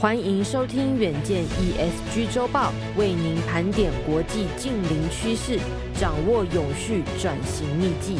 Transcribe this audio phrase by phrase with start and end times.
[0.00, 5.58] 欢迎收听远见 ESG 周报，为您盘点国际近邻趋势，
[5.92, 8.16] 掌握永续转型秘技。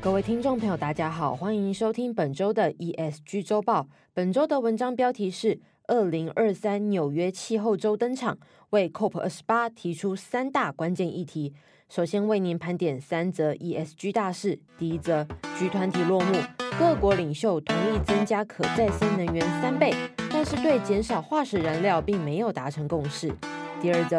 [0.00, 3.86] 各位听众朋友，大家好，欢迎收听本周的 ESG 周报。
[4.12, 8.36] 本周的文章标题是：二零二三纽约气候周登场，
[8.70, 11.54] 为 COP 二十八提出三大关键议题。
[11.88, 14.58] 首先为您盘点三则 ESG 大事。
[14.76, 15.24] 第一则
[15.56, 16.65] ，G 团体落幕。
[16.78, 19.94] 各国领袖同意增加可再生能源三倍，
[20.30, 23.34] 但是对减少化石燃料并没有达成共识。
[23.80, 24.18] 第二则，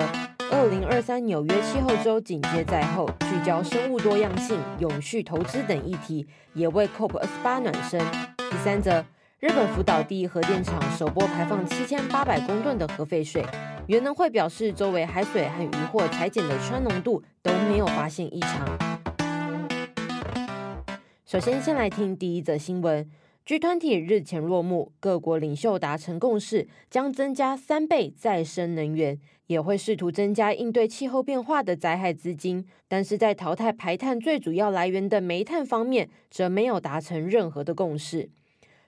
[0.51, 7.99] 二零二三纽约气候周紧接在后，聚焦生物多样性、永续投资等议题，也为 COP 二十八暖身。
[8.49, 9.05] 第三则，
[9.39, 13.45] 日本福岛第一核电厂首波排放七千八百公吨的核废水，
[13.85, 19.06] 原能会表示周围海水和渔获采检的氚浓度都没有发现异常。
[21.29, 23.05] 首先，先来听第一则新闻。
[23.45, 32.65] G20 日前落幕，各国领袖达成共识，将增加三倍再生能源，也会试图增加应对气候变化的灾害资金。
[32.87, 38.29] 但是在淘汰排碳最主要来源的煤炭方面，则没有达成任何的共识。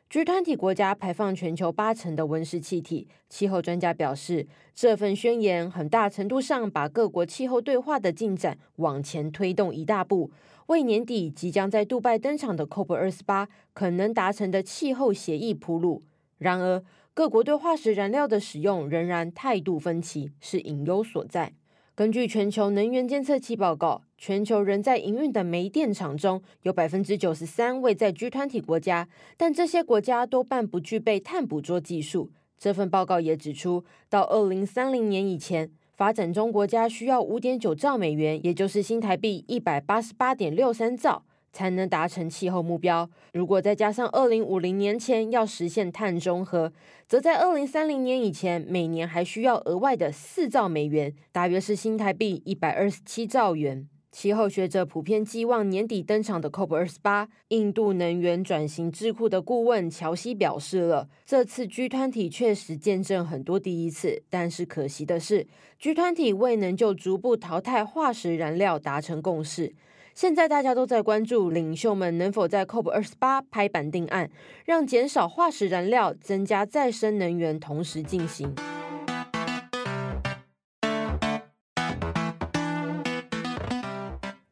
[0.09, 10.31] G20 国家排放全球八成的温室气体，气候专家表示，这份宣言很大程度上把各国气候对话的进展往前推动一大步。
[10.69, 16.03] 为年底即将在杜拜登场的 COP 二十八可能达成的气候协议铺路。
[16.37, 16.83] 然而，
[17.15, 21.53] 各国对化石燃料的使用仍然态度分歧，是隐忧所在。
[21.95, 32.29] 根据全球能源监测器报告，全球仍在营运的煤电厂中有百分之九十三位在 G 团体国家，但这些国家多半不具备碳捕捉技术。
[32.59, 43.09] 这份报告也指出，到二零三零年以前，发展中国家需要五点九兆美元，也就是新台币一百八十八点六三兆，才能达成气候目标。
[43.33, 46.71] 如果再加上二零五零年前要实现碳中和，
[47.05, 53.89] 则在二零三零年以前，每年还需要额外的四兆美元，大约是新台币一百二十七兆元。
[54.11, 57.29] 气候学者普遍寄望年底登场的 COP 二十八。
[57.49, 65.47] 印度能源转型智库的顾问乔西表示了，这次 G 团体确实见证很多第一次，但是可惜的是
[65.79, 69.73] ，G 团体未能就逐步淘汰化石燃料达成共识。
[70.15, 74.29] 现在大家都在关注领袖们能否在 COP 二十八拍板定案，
[74.65, 78.53] 让减少化石燃料、增加再生能源同时进行。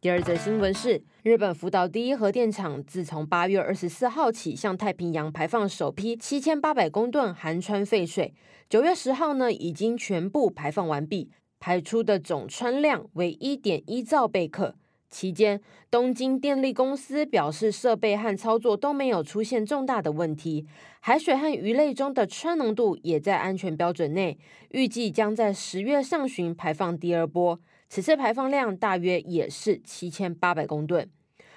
[0.07, 8.33] 第二则新闻是，日本福岛第一核电厂自从八月二十四号起向太平洋排放首批七千八百公吨含氚废水，
[8.69, 11.29] 九月十号呢已经全部排放完毕，
[11.59, 14.75] 排出的总氚量为一点一兆贝克。
[15.09, 15.59] 期间，
[15.91, 20.65] 东京电力公司表示设备和操作都没有出现重大的问题，
[21.01, 24.37] 海水和鱼类中的氚浓度也在安全标准内，
[24.69, 27.59] 预计将在十月上旬排放第二波。
[27.89, 31.09] 此次排放量大约也是七千八百公吨。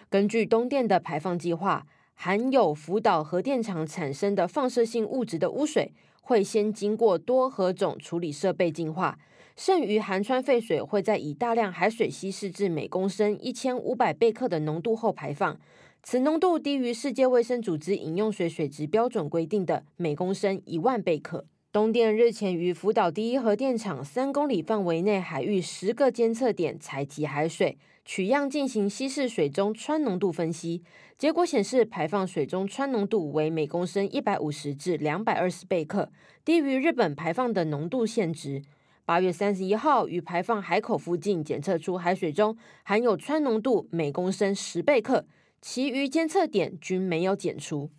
[0.09, 5.93] 根据东电的排放计划，含有福岛核电厂产生的放射性物质的污水，
[6.23, 9.19] 会先经过多核种处理设备净化，
[9.57, 15.59] 剩余含氚废水会在以大量海水稀释至每公升一千五百贝克的浓度后排放。
[16.03, 21.45] 此浓度低于世界卫生组织饮用水水质标准规定的每公升一万贝克。
[21.73, 30.83] 东电日前于福岛第一核电厂三公里范围内海域十个监测点采集海水取样进行稀释水中氚浓度分析，
[31.17, 36.11] 结果显示排放水中氚浓度为每公升一百五十至两百二十贝克，
[36.45, 38.63] 低于日本排放的浓度限值。
[39.05, 45.25] 八月三十一号于排放海口附近检测出海水中含有氚浓度每公升十贝克，
[45.63, 47.91] 其余监测点均没有检出。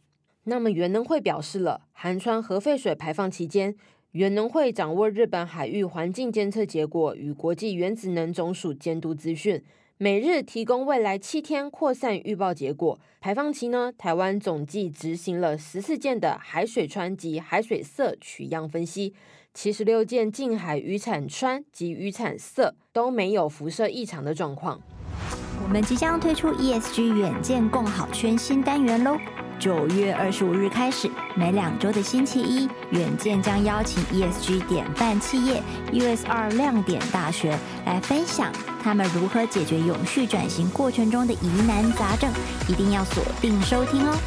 [0.45, 3.75] 那么，原能会表示了，含氚核废水排放期间，
[4.13, 9.63] 原能会掌握日本海域环境监测结果与国际原子能总署监督资讯，
[9.97, 12.99] 每日提供未来七天扩散预报结果。
[13.19, 19.13] 排放期呢，台湾总计执行了十四件的海水氚及海水色取样分析，
[19.53, 24.81] 七十六件近海渔产氚及渔产色都没有辐射异常的状况。
[25.63, 29.15] 我们即将推出 ESG 远见共好圈新单元喽！
[29.61, 35.61] 九月二十五日开始，每两周的星期一，远见将邀请 ESG 典范企业
[35.91, 37.55] USR 亮点大学
[37.85, 42.27] 来分享他们如何解决永续转型过程中的疑难杂症，
[42.67, 44.17] 一定要锁定收听哦。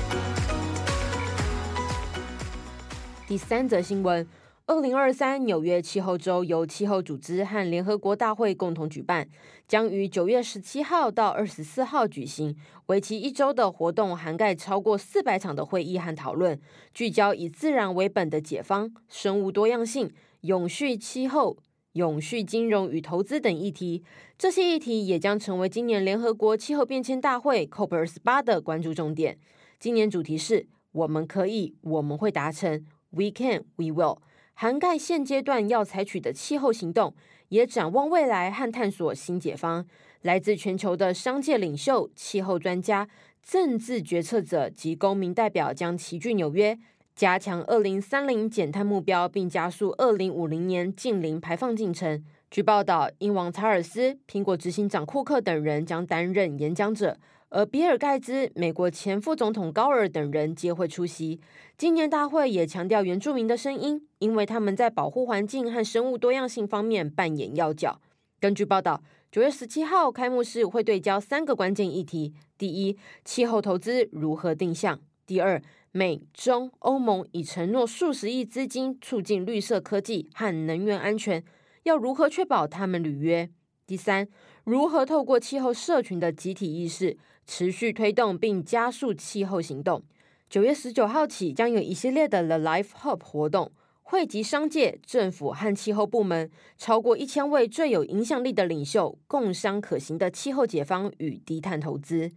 [3.27, 4.25] 第三则新闻：
[4.67, 9.29] 二零二三纽约气候周由气候组织和联合国大会共同举办，
[9.69, 12.57] 将于九月十七号到二十四号举行，
[12.87, 16.59] 为期一周的活动涵盖超过四百场的会议和讨论，
[16.95, 21.59] 聚焦以自然为本的解方、生物多样性、永续气候、
[21.93, 24.03] 永续金融与投资等议题。
[24.39, 29.37] 这些议题也将成为今年联合国气候变迁大会 COP 二十八的关注重点。
[29.79, 34.21] 今年主题是“我们可以，我们会达成 ”，We can, we will。
[34.55, 37.13] 涵盖现阶段要采取的气候行动，
[37.49, 39.85] 也展望未来和探索新解方。
[40.23, 43.09] 来自全球的商界领袖、气候专家、
[43.43, 46.79] 政治决策者及公民代表将齐聚纽约，
[47.17, 52.25] 加强二零三零减碳目标，并加速二零五零年净零排放进程。
[52.51, 57.19] 据报道，英王查尔斯、苹果执行长库克等人将担任演讲者。
[57.55, 61.41] 而比尔盖茨、美国前副总统高尔等人皆会出席。
[61.79, 68.01] 今年大会也强调原住民的声音，因为他们在保护环境和生物多样性方面扮演要角。
[68.41, 75.63] 根据报道，九月十七号开幕式会对焦三个关键议题：第一，气候投资如何定向；第二，
[75.93, 81.45] 美中欧盟已承诺数十亿资金促进绿色科技和能源安全，
[81.85, 83.49] 要如何确保他们履约？
[83.87, 84.27] 第三，
[84.65, 90.03] 如何透过气候社群的集体意识，持续推动并加速气候行动。
[90.49, 93.73] 九月十九号起，将有一系列的 The Life Hub 活动，
[94.03, 102.33] 汇集商界、政府和气候部门超过一千位最有影响力的领袖，共商可行的气候解方与低碳投资。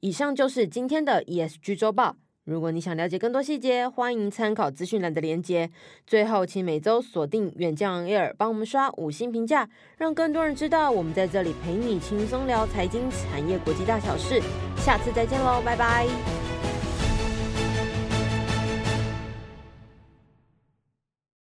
[0.00, 2.16] 以上就是今天的 ESG 周报。
[2.48, 5.68] 如果你想了解更多细节，欢迎参考资讯栏的链接。
[6.06, 9.68] 最后，请每周锁定远见 Air，帮我们刷五星评价，
[9.98, 14.40] 让更多人知道我们在这里陪你轻松聊财经、产业、国际大小事。
[14.78, 16.47] 下次再见喽，拜拜。